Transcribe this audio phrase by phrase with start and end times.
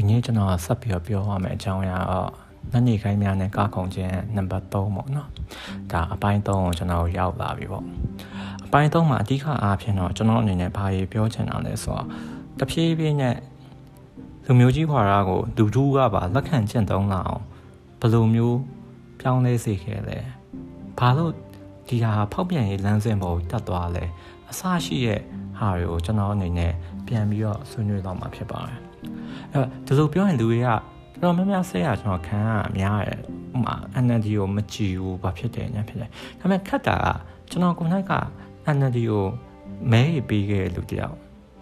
[0.00, 2.30] ဒီနေ့ကျွန်တော်ဆက်ပြီးတော့ပြောရမယ့်အကြောင်းအရာတော့
[2.72, 5.28] နတ်နေခိုင်းများနဲ့ကားခုံခြင်းနံပါတ်3ပေါ့နော်
[5.92, 7.84] ဒါအပိုင်း3ကိုကျွန်တော်ရောက်လာပြီပေါ့
[8.64, 12.04] အပိုင်း3မှာအဓိကအားဖြင့်တော့ကျွန်တော်အနေနဲ့ဘာကြီးပြောချင်တာလဲဆိုတော့
[12.58, 13.36] တဖြည်းဖြည်းနဲ့
[14.46, 17.44] လူမျိုးကြီးခွာရာကိုလူတူးကပါလက်ခံကျင့်သုံးလာအောင်
[18.00, 18.58] ဘယ်လိုမျိုး
[19.20, 20.18] ပြောင်းလဲစေခဲ့လဲ
[20.98, 21.32] ဘာလို့
[21.88, 24.04] ဒီဟာဖောက်ပြန်ရေးလမ်းစဉ်ပေါ်တက်သွားလဲ
[24.50, 25.20] အစရှိရဲ့
[25.58, 26.72] ဟာတွေကိုကျွန်တော်အနေနဲ့
[27.06, 28.87] ပြန်ပြီးတော့ဆွေးနွေးတော့မှာဖြစ်ပါတယ်
[29.52, 30.80] အဲ့ဒီလိုပြောရင်လူတွေကတော်
[31.22, 37.06] တော်များများဆက်ရကျွန်တော်ခံရအများရဲ့ဥမာ NLD ကိုမကြည့်ဘူးဘာဖြစ်တယ်ညာဖြစ်တယ်ဒါပေမဲ့ခက်တာက
[37.50, 38.12] ကျွန်တော်ကိုယ်၌က
[38.76, 39.24] NLD ကို
[39.92, 41.16] မဲရပေးခဲ့လူတယောက်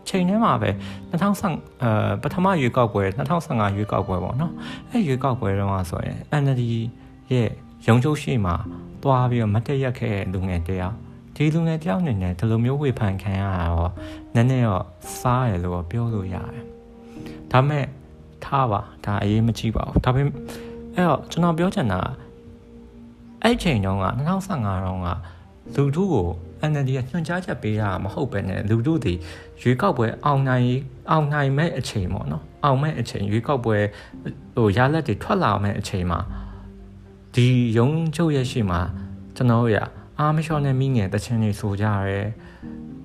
[0.08, 0.70] ချိန်ထဲမှာပဲ
[1.10, 1.91] 2005အဲ
[2.22, 3.02] ပထမရွေးကောက်ပွဲ
[3.42, 4.52] 2015ရွေးကောက်ပွဲပေါ့နော်
[4.91, 6.62] အဲရွေးကောက်ပွဲတုန်းကဆိုရင် NLD
[7.32, 7.50] ရဲ့
[7.86, 8.56] ရုံချုပ်ရှိမှာ
[9.02, 10.96] တွားပြီးတော့မတက်ရက်ခဲ့တဲ့လူငယ်တယောက်
[11.36, 13.92] ဒီလူငယ်တယောက်အနေနဲ့ဒီလိုမျိုးဝေဖန်ခံရတာတော့
[14.34, 14.84] နည်းနည်းတော့
[15.18, 16.75] စားရလို့ပြောလို့ရတယ်
[17.53, 17.84] ဒါပေမဲ့
[18.45, 20.34] ထားပါဒါအရေးမကြီးပါဘူးဒါပေမဲ့
[20.95, 22.00] အဲ့တော့ကျွန်တော်ပြောချင်တာ
[23.42, 24.06] အဲ့ချိန်တုန်းက
[24.47, 25.08] 2015တုန်းက
[25.75, 26.28] လူထုကို
[26.70, 29.14] NLD ကညွှန်ကြားချက်ပေးတာမဟုတ်ပဲနဲ့လူထုတွေ
[29.62, 30.69] ရွေးကောက်ပွဲအောင်နိုင်
[31.11, 33.78] အောင်နိုင်မဲ့အချိန်ပေါ့နော်အောင်မဲ့အချိန်ရွေးကောက်ပွဲ
[34.56, 36.20] ဟိုရလက်တွေထွက်လာမဲ့အချိန်မှာ
[37.34, 37.47] ဒီ
[37.78, 38.80] ရုံချုပ်ရဲ့ရှိမှာ
[39.36, 39.77] ကျွန်တော်ရ
[40.19, 42.19] အာမလျှော်နဲ့မိငယ်တချင်းတွေဆိုကြရဲ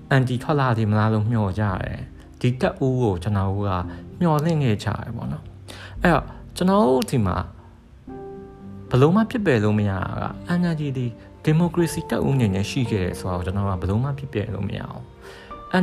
[0.09, 1.91] အန်တီထွက်လာတယ်မလားလို့မျှော်ကြရဲ
[2.41, 3.69] ဒီတက်ဦးကိုကျွန်တော်က
[4.19, 5.43] မျှော်လင့်နေကြရပေါ့နော်
[6.01, 6.25] အဲ့တော့
[6.57, 7.37] ကျွန်တော်တို့ဒီမှာ
[8.89, 10.25] ဘလို့မှဖြစ်ပယ်လို့မရတာက
[10.59, 11.07] NLD ဒီ
[11.43, 15.03] ဒီမိုကရေစီတက်ဦးနေနေရှိခဲ့တယ်ဆိုတော့ကျွန်တော်ကဘလို့မှဖြစ်ပယ်လို့မရအောင်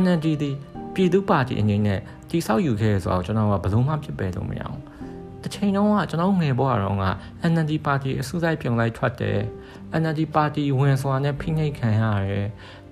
[0.01, 0.51] NLD ဒီ
[0.93, 1.99] ပြည်သူ့ပါတီအနေနဲ့
[2.29, 4.81] တိဆောက်ယူခဲ့ဆိုတော့ကျွန်တော်ကဘလို့မှဖြစ်ပယ်လို့မရအောင်
[5.41, 7.05] တစ်ချိန်တုန်းကကျွန်တော်ငယ်ဘဝတုန်းက
[7.51, 9.39] NLD ပါတီအစုလိုက်ပြုံလိုက်ထွက်တယ်
[10.01, 12.47] NLD ပါတီဝင်စွာနဲ့ဖိနှိပ်ခံရတယ်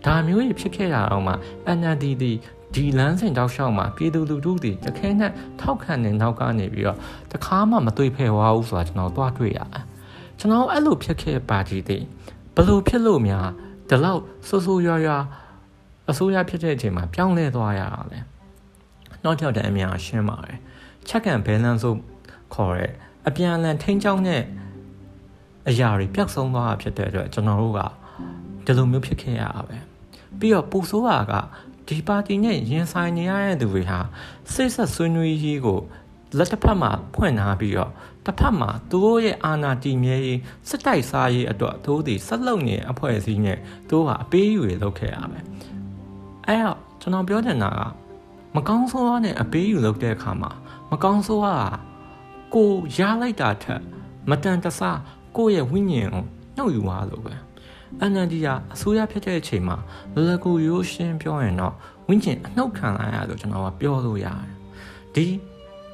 [0.05, 1.33] ဒါမျိုးကြီးဖြစ်ခဲ့တာတော့မှ
[1.77, 2.31] NLD ဒီ
[2.73, 6.97] ဒီလမ်းစဉ်တောက်လျှောက်မှာပြည်သူလူထုတွေတခဲနဲ့ထောက်ခံနေနောက်ကနေပြီးတော့
[7.31, 9.83] တခါမှမတွေ့ဖဲဝါဘူးဆိုတာကျွန်တော်တွားတွေ့ရတယ်
[10.39, 11.97] ကျွန်တော်အဲ့လိုဖြစ်ခဲ့ပါတီတွေ
[12.55, 13.47] ဘလို့ဖြစ်လို့များ
[13.89, 15.23] ဒီလောက်ဆိုးဆိုးရွားရွား
[16.09, 18.19] အစိုးရဖြစ်တဲ့အချိန်မှာပြောင်းလဲသွားရတာလေ
[19.23, 20.57] နောက်တစ်တဲ့အများရှင်းပါတယ်
[21.07, 21.93] check and balance ဆို
[22.53, 22.91] ခေါ်တဲ့
[23.27, 24.43] အပြန်အလှန်ထိန်းချောင်းတဲ့
[25.69, 27.79] အရာတွေပြတ်ဆုံးသွားတာဖြစ်တဲ့အတွက်ကျွန်တော်တို့က
[28.65, 29.77] ဒီလိုမျိုးဖြစ်ခဲ့ရတာပဲ
[30.39, 31.33] ပြီးတော့ပူဆိုးတာက
[31.87, 33.99] ဒီပါတီနဲ့ရင်ဆိုင်နေရတဲ့သူတွေဟာ
[34.53, 35.79] စိတ်ဆက်ဆွေးနွေးရေးကို
[36.37, 37.91] လက်တစ်ဖက်မှာဖွင့်ထားပြီးတော့
[38.25, 40.39] တစ်ဖက်မှာသူတို့ရဲ့အာဏာတည်မြဲရေး
[40.69, 43.57] စစ်တိုက်စားရေးအတွက်သူတို့ဒီဆက်လုံနေအဖွဲ့အစည်းနဲ့
[43.89, 45.45] သူတို့ကအပေးယူရလုပ်ခဲ့ရမယ်
[46.47, 47.81] အဲ့တော့ကျွန်တော်ပြောချင်တာက
[48.55, 50.51] မကောင်းဆိုးရနဲ့အပေးယူလုပ်တဲ့အခါမှာ
[50.91, 51.47] မကောင်းဆိုးရ
[52.55, 53.81] ကိုရလိုက်တာထက်
[54.29, 54.81] မတန်တဆ
[55.37, 56.23] ကိုယ့်ရဲ့ဝိညာဉ်ကို
[56.57, 57.33] နှုတ်ယူသွားလို့ပဲ
[58.11, 59.77] NLD ကအစိုးရဖြစ်တဲ့အချိန်မှာ
[60.13, 61.73] လလကူရိုးရှင်းပြောရင်တော့
[62.07, 64.47] ဝင်းကျင်အနှုတ်ခံလိုက်ရလို့ကျွန်တော်ကပြောလို့ရတယ်
[65.15, 65.25] ဒီ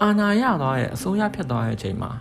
[0.01, 2.11] အာဏာရသွားရဲ့အစိုးရဖြစ်သွားတဲ့အချိန်မှာ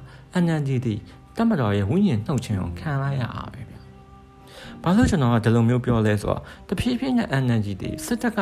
[0.45, 0.95] NLD ဒီ
[1.37, 3.75] တက်မတော်ရဲ့ဝင်းကျင်နှုတ်ခြင်းကိုခံလိုက်ရတာပဲဗျ
[4.83, 8.39] ဘာလို့ကျွန်တော်ကဒီလိုမျိုးပြောလဲဆိုတော့တဖြည်းဖြည်းနဲ့ NLD ဒီစစ်တပ်က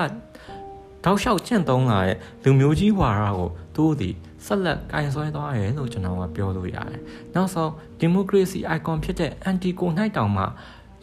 [1.04, 4.10] တောက်လျှောက်ကျင့်သုံးလာတဲ့လူမျိုးကြီးဝါဒကိုသူတို့ဒီ
[4.46, 7.00] ဆက်လက်ကင်ဆွဲသွားတယ်လို့ကျွန်တော်ကပြောလို့ရတယ်။
[7.34, 10.44] နောက်ဆုံးဒီမိုကရေစီ icon ဖြစ်တဲ့ anti ကိုနှိုက်တောင်မှ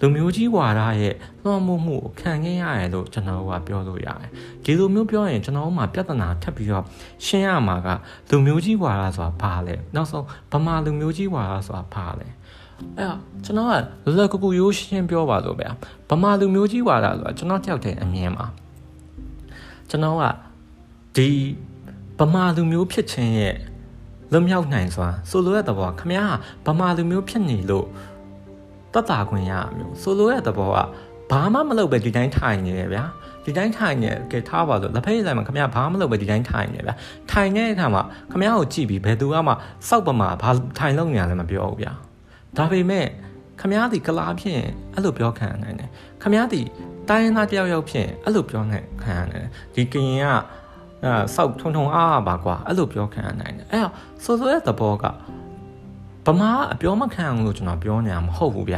[0.01, 4.29] လူမျိုးကြီးဝါဒရဲ့လွှမ်းမိုးမှုကိုခံခဲ့ရတယ်လို့ကျွန်တော်ကပြောလို့ရတယ်။
[4.63, 6.83] ဒီလိုမျိုးပြောရင်ကျွန်တော်မှပြဿနာထပ်ပြီးတော့
[7.25, 7.87] ရှင်းရမှာက
[8.29, 12.27] လူမျိုးကြီးဝါဒဆိုတာဘာလဲ။နောက်ဆုံးဗမာလူမျိုးကြီးဝါဒဆိုတာဘာလဲ။
[12.97, 15.71] အဲ့တော့ကျွန်တော်ကလောလောကူကူရိုးရှင်းပြောပါလို့ဗျာ။
[16.09, 18.45] ဗမာလူမျိုးကြီးဝါဒဆိုတာကျွန်တော်တယောက်တည်းအမြင်ပါ။
[19.89, 20.23] ကျွန်တော်က
[21.15, 21.29] ဒီ
[22.19, 23.55] ဗမာလူမျိုးဖြစ်ခြင်းရဲ့
[24.31, 26.25] လွတ်မြောက်နိုင်စွာဆိုလိုတဲ့သဘောခမည်း
[26.65, 27.87] ဗမာလူမျိုးဖြစ်နေလို့
[28.93, 30.77] တတ်တာခွင့်ရမျိုးဆိုလိုတဲ့သဘောက
[31.31, 33.03] ဘာမှမလုပ်ပဲဒီတိုင်းထိုင်နေတယ်ဗျာ
[33.45, 36.93] ဒီတိုင်းထိုင်နေကဲထားပါလို့လက်ဖက်ရည်ဆိုင်မှာခမည်းဘာမှမလုပ်ပဲဒီတိုင်းထိုင်နေဗျာ
[37.31, 39.53] ထိုင်နေတဲ့အခါမှာခမည်းကိုကြည့်ပြီးဘယ်သူမှ
[39.87, 41.91] စောက်ပမာဘာထိုင်လို့နေရလဲမပြောဘူးဗျာ
[42.57, 43.05] ဒါပေမဲ့
[43.61, 45.89] ခမည်းဒီကလားဖြစ်ရင်အဲ့လိုပြောခံနိုင်တယ်
[46.21, 46.61] ခမည်းဒီ
[47.09, 50.27] တိုင်းရင်းသားတယောက်ယောက်ဖြစ်ရင်အဲ့လိုပြောနိုင်ခံရတယ်ဒီကရင်က
[51.03, 53.93] အဲစောက်ထုံထုံအားပါကွာအဲ့လိုပြောခံရနိုင်တယ်အဲ့တော့
[54.23, 55.05] ဆိုဆိုရဲ့သဘောက
[56.27, 58.75] ဗမာအပြောမခံအောင်လို့ကျွန်တော်ပြောနေတာမဟုတ်ဘူးဗျ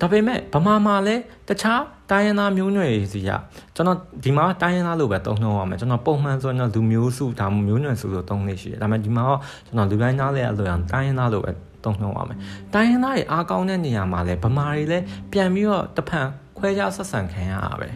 [0.00, 3.30] ဒါပေမဲ့ဗမာမှာလည်းတခြားတိုင်းရင်းသားမျိုးနွယ်စီက
[3.74, 11.52] ကျွန်တော်ဒီမှာတိုင်းရင်းသားလို့ပဲသုံးနှုန်းရမယ်ကျွန်တော်ပုံမှန်ဆိုရင်တော့လူမျိုးစုဒါမှမျိုးနွယ်စုလို့သုံးနေရှိတယ်ဒါပေမဲ့ဒီမှာတော့ကျွန်တော်လူတိုင်းသားလည်းအဲ့လိုအောင်တိုင်းရင်းသားလို့ပဲ
[11.84, 12.38] သုံးနှုန်းရမယ်
[12.74, 16.26] တိုင်းရင်းသားတွေအားကောင်းတဲ့နေရာမှာလည်းဗမာတွေလည်းပြန်ပြီးတော့တဖန်
[16.58, 17.88] ခွဲခြားဆက်ဆံခံရတာပဲ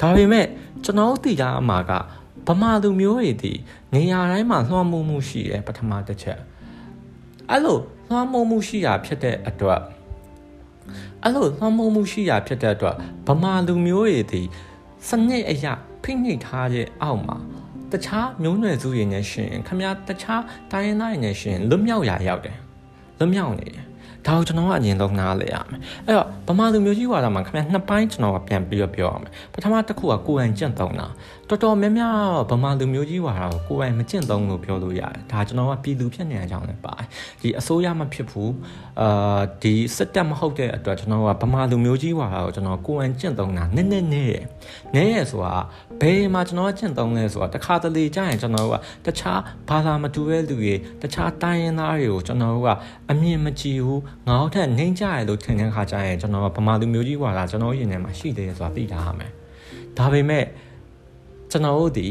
[0.00, 0.46] ဒါပေမဲ့
[0.84, 1.92] ကျွန်တော်တို့သိကြအမှာက
[2.48, 3.52] ဗမာလူမျိုးတွေဒီ
[3.94, 6.40] နေရာတိုင်းမှာလွှမ်းမိုးမှုရှိတယ်ပထမတစ်ချက်
[7.50, 7.78] အဲ့လို
[8.08, 9.80] လွှမ်းမိုးမှုရှိတာဖြစ်တဲ့အတွက်
[11.22, 12.96] အဲ့လိုလွှမ်းမိုးမှုရှိတာဖြစ်တဲ့အတွက်
[13.26, 14.42] ဗမာလူမျိုးတွေဒီ
[15.08, 15.72] စနစ်အရာ
[16.02, 17.36] ဖိနှိပ်ထားတဲ့အောက်မှာ
[17.92, 22.56] တခြားမျိုးနွယ်စုတွေနဲ့ရှင်ခမရတခြားတိုင်းရင်းသားတွေနဲ့ရှင်လွတ်မြောက်ရာရောက်တယ်
[23.18, 23.85] လွတ်မြောက်နေတယ်
[24.26, 31.06] ဒါကိုကျွန်တော်ကအရင်ဆုံးနားလည်ရမယ်အဲ့တော့ဗမာလူမျိုးကြီးဝါဒမှာခင်ဗျနှစ်ပိုင်းကျွန်တော်ကပြန်ပြီးတော့ပြောရမယ်ပထမတစ်ခုကကိုယ်တိုင်ကျင့်သုံးတာ
[31.48, 32.16] တော်တော်များများ
[32.50, 37.06] ဗမာလူမျိုးကြီးဝါဒကိုကိုယ်တိုင်မကျင့်သုံးလို့ပြောလို့ရတယ်ဒါကျွန်တော်ကပြည်သူဖြစ်နေတဲ့အကြောင်းလည်းပါတယ်
[37.42, 38.52] ဒီအစိုးရမဖြစ်ဘူး
[39.00, 44.36] အာဒီစစ်တပ်မဟုတ်တဲ့အတွက်ကျွန်တော်ကဗမာလူမျိုးကြီးဝါဒကိုကျွန်တော်ကိုယ်တိုင်ကျင့်သုံးတာနည်းနည်းနည်းရ
[44.94, 45.56] နည်းရဆိုတာ
[46.00, 48.74] ဘယ်မှာကျွန်တော်ကကျင့်သုံးလဲဆိုတာတခါတလေကြာရင်ကျွန်တော်က
[49.06, 52.68] တခြားဘာသာမတူတဲ့လူတွေတခြားတိုင်းရင်းသားတွေကိုကျွန်တော်က
[53.10, 59.30] အမြင်မကြည့်ဘူးငါတို့ထက်နှိမ့်ကြရလို့ထင်တဲ့ခါကျရင်ကျွန်တော်ကဗမာလူမျိုးကြီးဝါဒကျွန်တော်ရင်ထဲမှာရှိသေးတယ်ဆိုတာသိထားရမယ်
[59.98, 60.44] ဒါပေမဲ့
[61.50, 62.06] ကျွန်တော်တို့ဒီ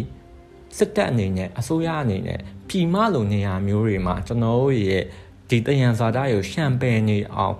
[0.77, 5.03] စစ်တပ်အနေနဲ့အစိုးရအနေနဲ့ပြည်မလိုနေရာမျိုးတွေမှာကျွန်တော်တို့ရဲ့
[5.49, 7.55] ဒီတယံဇာတာကိုရှံပယ်နေအောင်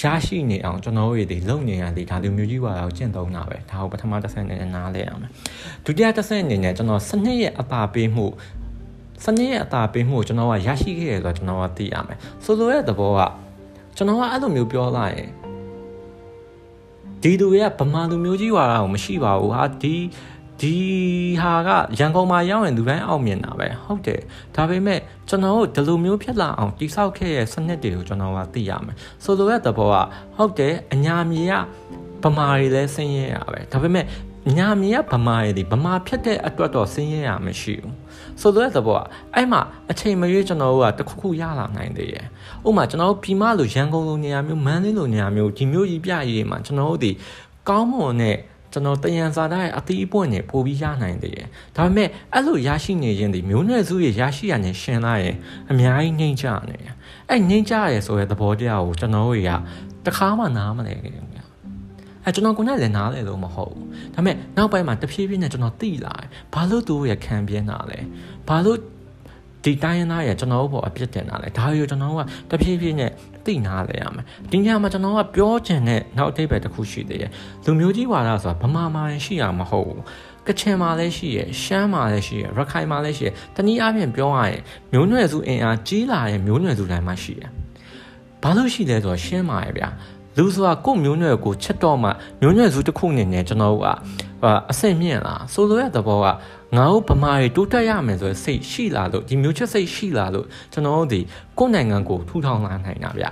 [0.00, 5.30] ရရှိနေအောင်ကျွန်တော်တို့ဒီလုံနေရသည်ဒါလူမျိုးကြီးဝါတော့ကျင့်သုံးတာပဲဒါကိုပထမတစ်ဆင့်နဲ့နားလဲရမယ်
[5.84, 8.26] ဒုတိယတစ်ဆင့်အနေနဲ့ကျွန်တော်စနစ်ရဲ့အပါပေးမှု
[9.24, 13.20] စနစ်ရဲ့အသာပေးမှုကိုကျွန်တော်ကရရှိခဲ့ရဆိုတော့ကျွန်တော်ကသိရမယ်ဆိုလိုတဲ့သဘောက
[13.98, 15.30] ကျွန်တော်ကအဲ့လိုမျိုးပြောလိုက်ရင်
[17.22, 19.94] ဒီသူရဲ့ဗမာလူမျိုးကြီးဝါတာကိုမရှိပါဘူးဟာဒီ
[20.60, 20.76] ဒီ
[21.42, 21.68] ဟာက
[21.98, 24.20] ရန်ကုန်မှာရောက်ရင်လူတိုင်းအောင်မြင်တာပဲဟုတ်တယ်
[24.56, 29.96] ဒါပေမဲ့ကျွန်တော်တို့ဒီလိုမျိုးဖြစ်လာအောင်တိဆောက်ခဲ့ရဲ့စနစ်တွေကိုကျွန်တော်ကသိရမယ်ဆိုလိုတဲ့သဘောက
[30.36, 31.42] ဟုတ်တယ်အညာမြေ
[32.22, 34.04] ကဗမာတွေလည်းဆင်းရဲရပဲဒါပေမဲ့
[34.56, 37.94] ညာမြေကဗမာတွေဒီဗမာဖြစ်တဲ့အတွက်တော့ဆင်းရဲရမရှိဘူး
[38.40, 39.02] ဆိုလိုတဲ့သဘောက
[39.34, 39.60] အဲ့မှာ
[39.90, 42.26] အချိန်မရွေးကျွန်တော်တို့ကတခုခုရလာနိုင်သေးတယ်
[42.66, 47.10] ဥပမာကျွန်တော်တို့ပြည်မလိုရန်ကုန်လိုနေရာမျိုးမန္တလေးလိုနေရာမျိုးဒီမျိုးကြီးပြရေးမှာကျွန်တော်တို့ဒီ
[47.68, 48.36] ကောင်းမွန်တဲ့
[48.72, 51.44] ကျွန်တော်တယံစာသားရဲ့အသီးအပွင့်တွေပို့ပြီးရနိုင်တယ်။
[51.76, 55.36] ဒါပေမဲ့အဲ့လိုရရှိနေခြင်းဒီမျိုးနွယ်စုရဲ့ရရှိရနေရှင်လာရင်
[55.70, 56.76] အများကြီးနှိမ့်ချနေ။
[57.30, 59.50] အဲ့နှိမ့်ချရဲဆိုတဲ့သဘောတရားကိုကျွန်တော်တို့က
[60.06, 61.24] တခါမှနားမလဲခင်ဗျာ။
[62.28, 63.84] အဲကျွန်တော်ကလည်းနားလဲလို့မဟုတ်ဘူး။
[64.14, 67.98] ဒါပေမဲ့နောက်ပိုင်းမှာတဖြည်းဖြည်းနဲ့ကျွန်တော်သိလာတယ်။ဘာလို့သူတို့ရခံပြင်းတာလဲ။
[68.48, 68.78] ဘာလို့
[69.64, 72.20] ဒီတိုင်းရင်းသားရကျွန်တော်တို့ပေါ်အပြစ်တင်တာလဲဒါကိုကျွန်တော်က
[72.50, 73.10] တဖြည်းဖြည်းနဲ့
[73.46, 77.30] သိနာလဲရမယ်ဒီညမှာကျွန်တော်ကပြောချင်တဲ့နောက်အတိတ်ပဲတစ်ခုရှိသေးတယ်
[77.64, 80.02] လူမျိုးကြီးဝါဒဆိုတာဗမာမာရင်ရှိရမဟုတ်ဘူး
[80.46, 87.44] ကချင်မှာလည်းရှိရရှမ်းမှာလည်းရှိရရခိုင်မှာလည်းရှိရတနည်းအားဖြင့်ပြောရရင်မျိုးနွယ်စုအင်အားကြီးလာတဲ့မျိုးနွယ်စုတိုင်းမှာရှိရ
[88.42, 89.88] ဘာလို့ရှိလဲဆိုတော့ရှင်းပါရဲ့ဗျာ
[90.38, 93.86] လူဆိုတာကိုယ့်မျိုးနွယ်ကိုချက်တော့မှမျိုးနွယ်စုတစ်ခုအနေနဲ့ကျွန်တော်တို့က
[94.70, 96.26] အဆင့်မြင့်လာဆိုလိုတဲ့သဘောက
[96.76, 101.20] ငါတို့ဗမာတွေတိုးတက်ရမယ်ဆိုတဲ့စိတ်ရှိလာလို့ဒီမျိုးချက်စိတ်ရှိလာလို့ကျွန်တော်တို့ဒီ
[101.58, 103.26] ကိုယ့်နိုင်ငံကိုထူထောင်လာနိုင်တာဗျ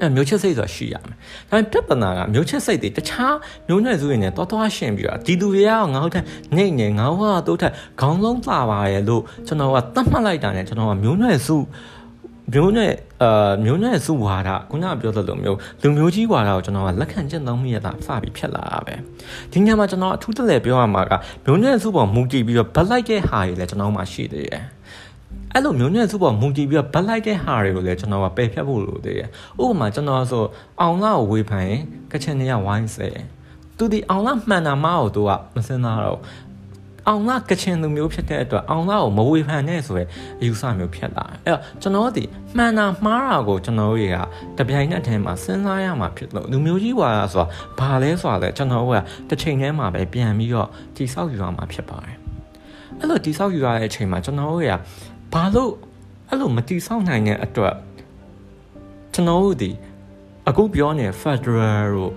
[0.00, 1.16] အဲမျိုးချက်စိတ်ဆိုတာရှိရမယ်။
[1.50, 3.36] ဒါပေမဲ့ပြဿနာကမျိုးချက်စိတ်တွေတခြား
[3.68, 6.24] မျိုးနွယ်စုတွေနဲ့တော်တော်ရှင်ပြီးတော့ဒီသူတွေကငါတို့ထက်
[6.56, 11.56] နေနေငါတို့ကတို့ထက်ခေါင်းလုံးလာပါရဲ့လို့ကျွန်တော်ကသတ်မှတ်လိုက်တာနဲ့ကျွန်တော်ကမျိုးနွယ်စု
[12.52, 12.92] မျိုးနဲ့
[13.22, 18.94] အာမျိုးနဲ့စုဝါဒခုနကပြောသလိုမျိုးလူမျိုးကြီးဝါဒကိုကျွန်တော်ကလက်ခံကျင့်သုံးမိရတာစပြီးဖြစ်လာတာပဲ
[19.52, 21.12] ဒီညမှာကျွန်တော်အထူးတလဲပြောရမှာက
[21.44, 24.64] မျိုးနဲ့စုပေါ်မူတည်ပြီးတော့ဗတ်လိုက်တဲ့ဟာတွေလည်းကျွန်တော်မှရှိသေးတယ်
[25.52, 29.28] အဲ့လိုမျိုးနဲ့စုပေါ်မူတည်ပြီးတော့ဗတ်လိုက်တဲ့ဟာတွေကိုလည်းကျွန်တော်ကပယ်ဖြတ်ဖို့လိုသေးတယ်
[29.62, 30.44] ဥပမာကျွန်တော်ဆို
[30.80, 33.08] အောင်လာကိုဝေဖန်ရင်ကချင်နေရဝိုင်းဆဲ
[33.78, 36.20] သူဒီအောင်လာမှန်တာမဟုတ်သူကမစင်သားတော့
[37.08, 40.08] အောင်လာကချင်လူမျိုးဖြစ်တဲ့အတွက်အောင်လာကိုမဝေဖန်နဲ့ဆိုရယ်
[40.40, 42.24] အယူဆမျိုးဖြစ်လာတယ်အဲ့တော့ကျွန်တော်ဒီ
[42.56, 47.46] မှန်တာမှားတာကိုကျွန်တော်တို့ကတပြိုင်နက်တည်းမှာစဉ်းစားရမှာဖြစ်လို့လူမျိုးကြီးဝါဒဆိုတာ
[47.78, 52.16] ဘာလဲဆိုတာလဲကျွန်တော်တို့ကတစ်ချိန်တည်းမှာပဲပြန်ပြီးတော့တိဆောက်ယူရမှာဖြစ်ပါတယ်
[52.98, 54.72] အဲ့လိုတိဆောက်ယူရတဲ့အချိန်မှာကျွန်တော်တို့က
[55.32, 55.72] ဘာလို့
[56.28, 57.74] အဲ့လိုမတိဆောက်နိုင်တဲ့အတွက်
[59.14, 59.70] ကျွန်တော်တို့ဒီ
[60.48, 62.12] အခုပြောနေ Federal တို့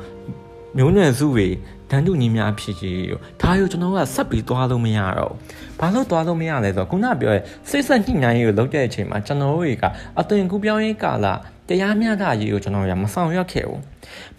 [0.77, 1.47] မျိုးနွယ်စုတွေ
[1.91, 5.33] တန်းတူညီများဖြစ်ကြီးကိုဒါကိုကျွန်တော်ကဆက်ပြီးသွားလို့မရတော့
[5.79, 9.83] ဘာလို့သွားလို့မရလဲဆိုတော့ခုနပြောရဲစိတ်ဆက်ညှိနှိုင်းရေးကိုလုပ်တဲ့အချိန်မှာကျွန်တော်တို့က
[10.19, 11.27] အသွင်ကူးပြောင်းရေးကာလ
[11.67, 13.81] တရားမျှတရေးကိုကျွန်တော်ရမဆောင်ရွက်ခဲ့ဘူး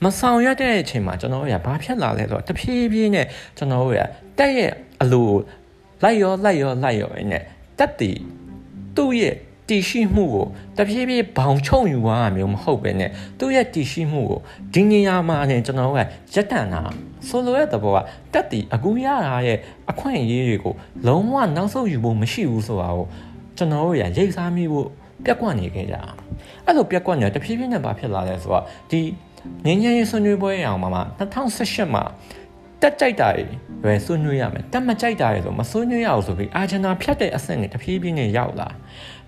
[0.02, 3.26] မဆောင်ရွက်တဲ့အချိန်မှာကျွန်တော်ရဘာဖြစ်လာလဲဆိုတော့တဖြည်းဖြည်းနဲ့
[3.58, 4.00] ကျွန်တော်ရ
[4.38, 4.70] တက်ရဲ့
[5.02, 5.30] အလို
[6.02, 7.42] လိုက်ရောလိုက်ရောလိုက်ရောနဲ့
[7.78, 8.10] တက်တီ
[8.96, 9.36] သူ့ရဲ့
[9.72, 14.40] တည်ရှိမှုကိုတဖြည်းဖြည်းဘောင်ချုံယူသွားတာမျိုးမဟုတ်ပဲနဲ့သူ့ရဲ့တည်ရှိမှုကို
[14.72, 15.98] ဒီနေရာမှာねကျွန်တော်က
[16.34, 16.82] ရက်တန်တာ
[17.28, 17.98] ဆိုလိုတဲ့သဘောက
[18.32, 19.58] တက်တီအကူရတာရဲ့
[19.90, 20.74] အခွင့်အရေးတွေကို
[21.06, 23.06] လုံးဝနောက်ဆုတ်ယူဖို့မရှိဘူးဆိုတာကို
[23.56, 24.86] ကျွန်တော်တို့ရရိတ်စားမိဖို့
[25.24, 25.96] ပြက်ကွက်နေခဲ့ကြ
[26.64, 29.00] အဲ့လိုပြက်ကွက်နေတဖြည်းဖြည်းနဲ့ဘာဖြစ်လာလဲဆိုတော့ဒီ
[29.66, 32.02] ငင်းငင်းရေးဆွေးနွေးပွဲအောင်မှာ2018မှာ
[32.82, 33.44] တက်ကြိုက်တာတွေ
[33.82, 38.68] ပဲဆွေးနွေးရမယ်တက်မကြိုက်တာတွေဆိုမဆွေးနွေးရအောင်ဆိုပြီးအာဂျင်နာဖြတ်တဲ့အဆင့်နဲ့တဖြည်းဖြည်းနဲ့ရောက်လာ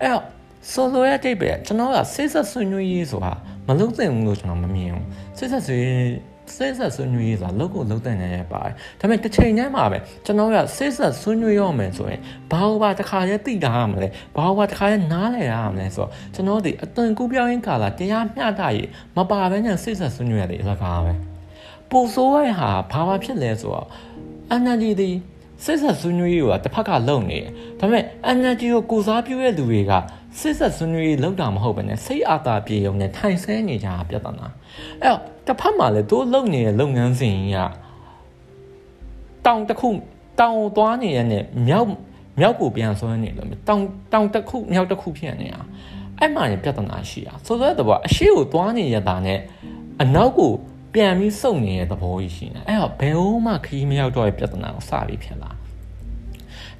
[0.00, 0.24] အဲ့တော့
[0.72, 3.32] ဆိုလိုရဲ့တိတ်ပဲကျွန်တော်ကစိတ်ဆက်ဆွေးနွေးရေးဆိုတာ
[3.66, 5.06] မလုပ်သင့်ဘူးလို့ကျွန်တော်မမြင်ဘူး
[5.36, 5.86] စိတ်ဆက်ဆွေး
[6.56, 12.20] စိတ်ဆက်ဆွေးနွေးရေးဆိုတာလုပ်ကိုလုပ်တဲ့နေရပါတယ်ဒါပေမဲ့တစ်ချိန်တည်းမှာပဲကျွန်တော်ကစိတ်ဆက်ဆွေးနွေးရမယ်ဆိုရင်
[12.50, 21.33] ဘာလို့ပါတစ်ခါတည်းသိတာရမလဲဘာလို့ပါတစ်ခါတည်းနားလည်ရမလဲဆိုတော့ကျွန်တော်ဒီအသွင်ကူးပြောင်းရင်းကာလတရားမျှတရေးမပါဘဲနဲ့စိတ်ဆက်ဆွေးနွေးရတဲ့အလကားပဲ
[21.90, 23.86] ပိုဆိုးရဟာဘာမှဖြစ်လဲဆိုတော့
[24.60, 25.10] NLD ဒီ
[25.64, 27.50] စစ်ဆက်ဆွေးနွေးရေးကတစ်ဖက်ကလုံနေတယ်
[27.80, 29.92] ဒါပေမဲ့ energy ကိုကိုစားပြုတဲ့လူတွေက
[30.40, 34.48] စစ်ဆက်ဆွေးနွေးရေးလောက်တာမဟုတ်ဘဲနဲ့စိတ်အာသာပြေုံနဲ့ထိုင်ဆဲနေကြတာပြဿနာ
[35.02, 37.56] အဲ့တော့တစ်ဖက်မှာလည်းတို့လုံနေတဲ့လုပ်ငန်းစဉ်က
[39.46, 39.88] တောင်တစ်ခု
[40.40, 41.88] တောင်သွားနေရတဲ့မြောက်
[42.40, 45.60] မြောက်ကိုပြန်ဆွဲနေလို့တောင်တောင်တစ်ခုမြောက်တစ်ခုဖြစ်နေတာ
[46.18, 49.40] အဲ့မှာပြဿနာရှိတာဆိုတော့တော့အရှိကိုသွားနေရတာနဲ့
[50.02, 50.52] အနောက်ကို
[50.94, 55.50] ပြန်ပြီးစုံနေတဲ့သဘောကြီးရှိနေအဲ့တော့ဘယ်ဟုတ်မှခရီးမရောက်တော့တဲ့ပြဿနာကိုစပြီးဖြစ်လာ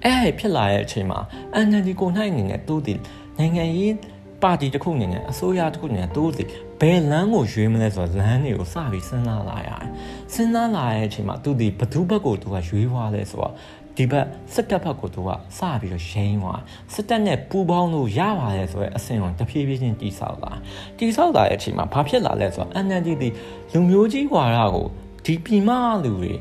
[0.05, 1.21] အဲ့ဖြစ်လာတဲ့အချိန်မှာ
[1.67, 2.95] NLD ကိုနိုင်နေနဲ့သူ့ဒီ
[3.39, 3.95] နိုင်ငံရေး
[4.43, 6.45] ပါတီတစ်ခုအနေနဲ့အစိုးရတစ်ခုအနေနဲ့သူ့ဒီ
[6.81, 9.89] ဘယ်လမ်းကိုရွေးမလဲဆိုတော့လမ်းတွေကိုစပြီးစဉ်းစားလာရတယ်
[10.35, 13.53] စဉ်းစားလာတဲ့အချိန်မှာသူဒီဘသူဘက်ကိုသူကရွေးသွားလဲဆိုတော့
[13.97, 16.61] ဒီဘက်စစ်တပ်ဘက်ကိုသူကစပြီးတော့ရိန်းသွား
[16.95, 20.53] စစ်တပ်နဲ့ပူးပေါင်းလို့ရပါတယ်ဆိုတဲ့အဆင့်ကိုတဖြည်းဖြည်းချင်းတိဆောက်လာ
[20.99, 23.29] တိဆောက်လာတဲ့အချိန်မှာဘာဖြစ်လာလဲဆိုတော့ NLD ဒီ
[23.73, 24.87] လူမျိုးကြီးဝါဒကို
[25.25, 25.71] ဒီပြည်မ
[26.05, 26.33] လူတွေ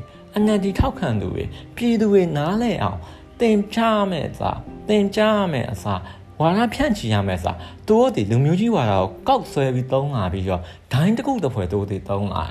[0.42, 1.44] NLD ထောက်ခံသူတွေ
[1.76, 2.98] ပြည်သူတွေနားလဲအောင်
[3.40, 3.78] တင်ပြ
[4.10, 4.58] မယ်စား
[4.88, 5.20] တင်ကြ
[5.52, 6.00] မယ်အစား
[6.40, 7.56] ဝါဒဖြန့်ချီရမယ်စား
[7.88, 12.44] သူတို့ဒီလူမျိုးကြီးဝါဒကိုကောက်ဆွဲပြီးသုံးလာပြီးတော့ဒိုင်းတစ်ခုတစ်ဖွဲသူတို့ဒီသုံးလာ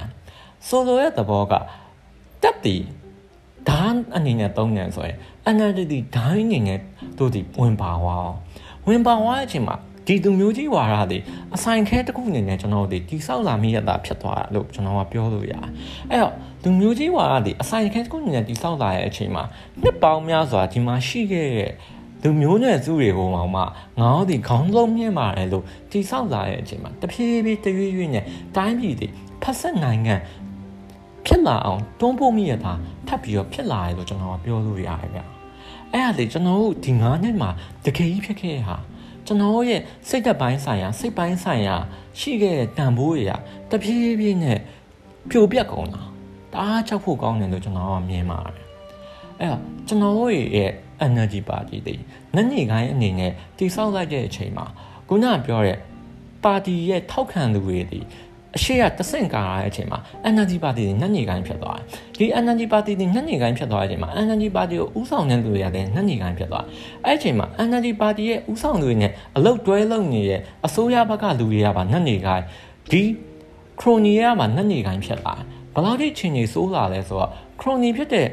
[0.67, 1.53] ဆိုလိုရဲ့သဘောက
[2.43, 2.75] တက်တီ
[3.69, 5.17] ဓာတ်အနေနဲ့သုံးနေဆိုရင်
[5.55, 6.79] NLD ဓာတ်အနေနဲ့
[7.19, 8.37] တို့ဒီဝင်ပါသွားအောင်
[8.87, 9.75] ဝင်ပါသွားတဲ့အချိန်မှာ
[10.07, 11.19] ဒီသူမျိုးကြီးဝါဒတွေ
[11.55, 15.61] အဆိုင်ခဲတစ်ခုအနေနဲ့ကျွန်တော်တို့တိဆောက်လာမိရတာဖြစ်သွားတာလို့ကျွန်တော်ကပြောလို့ရတယ်
[16.11, 19.43] အဲ့တော့လူမျိုးကြီးဝါဒတွေအဆိုင်ခဲတစ်ခုအနေနဲ့တိဆောက်လာတဲ့အချိန်မှာ
[19.81, 21.71] နှစ်ပေါင်းများစွာဒီမှာရှိခဲ့တဲ့
[22.23, 23.65] လူမျိုးနဲ့စုတွေကိုမှငါ
[23.99, 28.23] တို့ဒီခေါင်းလုံးမြင့်ပါတယ်လို့တိဆောက်လာတဲ့အချိန်မှာတဖြည်းဖြည်းတရွေ့ရွေ့နဲ့
[28.55, 29.07] တိုင်းပြည်တွေ
[29.43, 30.15] ဖက်ဆက်နိုင်ငံ
[31.25, 32.73] ဖြစ်လာအောင်တွန်းပို့မိရတာ
[33.07, 35.19] ထပ်ပြီးတော့ဖြစ်လာတယ်လို့ကျွန်တော်ကပြောလို့ရတယ်ဗျ
[35.93, 37.49] အဲ့ဒါလေကျွန်တော်တို့ဒီ9နှစ်မှာ
[37.85, 38.77] တကယ်ကြီးဖြစ်ခဲ့ဟာ
[39.25, 41.75] ကျွန်တော်ရဲ့စိတ်သက်ပိုင်းဆိုင်ရာစိတ်ပိုင်းဆိုင်ရာ
[42.19, 43.33] ရှိခဲ့တဲ့တန်ဖိုးတွေက
[43.71, 44.59] တဖြည်းဖြည်းနဲ့
[45.29, 46.03] ပြိုပြက်ကုန်တာ
[46.53, 48.67] တအားချက်ဖို့ကောင်းတယ်လို့ကျွန်တော်ကမြင်ပါတယ်
[49.39, 50.15] အဲ့တော့ကျွန်တော်
[50.55, 50.71] ရဲ့
[51.07, 51.95] energy party တွေ
[52.35, 54.65] နက်နေကိုင်းအနေနဲ့တိဆောက်လိုက်တဲ့အချိန်မှာ
[55.07, 55.77] ခုနပြောတဲ့
[56.43, 57.99] ပါတီရဲ့ထောက်ခံသူတွေဒီ
[58.55, 59.99] အရှိရတဆင့်ကာရတဲ့အချိန်မှာ
[60.33, 61.85] NLD ပါတီတွေနှက်ညိကိုင်းဖြစ်သွားတယ်။
[62.17, 66.65] ဒီ NLD ပါတီတွေနှက်ညိကိုင်းဖြစ်သွားတဲ့အချိန်မှာ NLD ပါတီကိုဥဆောင်တဲ့လူတွေကလည်းနှက်ညိကိုင်းဖြစ်သွား။
[67.05, 72.43] အဲ့အချိန်မှာ NLD ပါတီရဲ့ဥဆောင်လူတွေနဲ့အလုတ်တွဲလုပ်နေတဲ့အစိုးရဘက်ကလူတွေကပါနှက်ညိကိုင်း
[72.91, 73.01] ဒီ
[73.79, 75.33] ခရိုနီကမှနှက်ညိကိုင်းဖြစ်လာ။
[75.73, 77.29] ဘယ်လောက်ထိချင်းကြီးစိုးလာလဲဆိုတော့
[77.61, 78.27] ခရိုနီဖြစ်တဲ့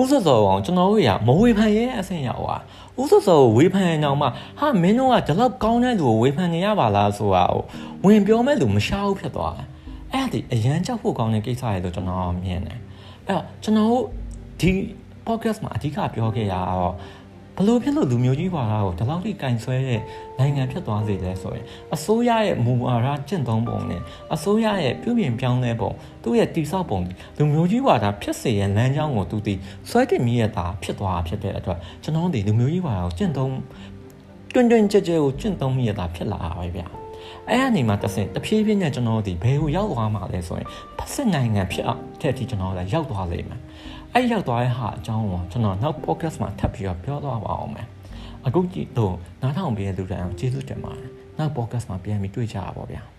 [0.00, 2.60] ဥစ္စာစောအောင်ကျွန်တော်တို့ရမဝေဖန်ရဲအဆင့်ရောက်သွား
[3.00, 4.26] ဥစ္စာစောကိုဝေဖန်ရင်တော့မှ
[4.58, 7.62] ဟာမင်းတို့ကဒီလောက်ကောင်းတဲ့လူကိုဝေဖန်နေရပါလားဆိုတာကို
[8.04, 9.68] ဝင်ပြောမဲ့လူမရှားဘူးဖြစ်သွားတယ်
[10.12, 12.78] အဲ့ဒါဒီအရန်ကြောက်ဖို့ကောင်းတဲ့ကိစ္စတွေလို့ကျွန်တော်မြင်တယ်
[13.26, 14.04] အဲ့တော့ကျွန်တော်တို့
[14.60, 14.72] ဒီ
[15.26, 16.92] podcast မှာအဓိကပြောခဲ့ရတော့
[17.58, 20.00] ဘလို့ဖြစ်လို့လူမျိုးကြီးဝါဒကိုဒီလောက်ထိကင်ဆွဲတဲ့
[20.38, 24.00] နိုင်ငံဖြစ်သွားစေလဲဆိုရင်အစိုးရရဲ့မူဝါဒကျင့်သုံးပုံနဲ့
[24.34, 25.90] အစိုးရရဲ့ပြုပြင်ပြောင်းလဲပုံ
[26.22, 26.98] သူ့ရဲ့တည်ဆောက်ပုံ
[27.38, 29.58] လူမျိုးကြီးဝါဒဖြစ်စေရဲ့လမ်းကြောင်းကိုသူတည်
[29.90, 33.54] ဆွဲတင်မိရတာဖြစ်သွားဖြစ်တဲ့အတွက်ကျွန်တော်တို့လူမျိုးကြီးဝါဒကိုကျင့်သုံး
[34.54, 36.86] တွင်တွင်ကြဲကြဲကိုကျင့်သုံးမိရတာဖြစ်လာပါပဲဗျာ
[37.48, 40.68] အဲ့အနေမှာတဆင်တဖြည်းဖြည်းနဲ့ကျွန်တော်တို့ဒီဘယ်ကိုရောက်သွားမှာလဲဆိုရင်
[40.98, 43.60] ဖက်စစ်နိုင်ငံဖြစ်အောင်တဲ့အထိကျွန်တော်တို့ရောက်သွားလိမ့်မယ်
[44.14, 47.86] အဲ့ရောက်သွားတဲ့ဟာအကြောင်းကိုကျွန်တော်နောက် podcast မှာထပ်ပြီးတော့ပြောသွားပါအောင်မယ်
[48.46, 53.13] အခုကြည့်တော့နားထောင်ပေးတဲ့လူတိုင်းအောင်ကျေးဇူးတင်ပါတယ်နောက် podcast မှာပြန်ပြီးတွေ့ကြပါပါဗျာ